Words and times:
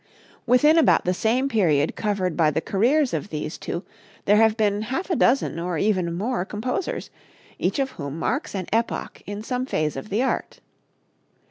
Within 0.47 0.79
about 0.79 1.05
the 1.05 1.13
same 1.13 1.47
period 1.47 1.95
covered 1.95 2.35
by 2.35 2.49
the 2.49 2.59
careers 2.59 3.13
of 3.13 3.29
these 3.29 3.59
two 3.59 3.83
there 4.25 4.37
have 4.37 4.57
been 4.57 4.81
half 4.81 5.11
a 5.11 5.15
dozen 5.15 5.59
or 5.59 5.77
even 5.77 6.11
more 6.17 6.43
composers, 6.43 7.11
each 7.59 7.77
of 7.77 7.91
whom 7.91 8.17
marks 8.17 8.55
an 8.55 8.65
epoch 8.73 9.21
in 9.27 9.43
some 9.43 9.67
phase 9.67 9.95
of 9.95 10.09
the 10.09 10.23
art. 10.23 10.59